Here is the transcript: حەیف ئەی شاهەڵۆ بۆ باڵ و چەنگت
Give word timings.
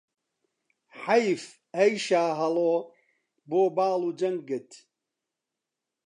حەیف 1.03 1.43
ئەی 1.75 1.91
شاهەڵۆ 2.05 2.73
بۆ 3.49 3.61
باڵ 3.77 4.01
و 4.07 4.11
چەنگت 4.19 4.69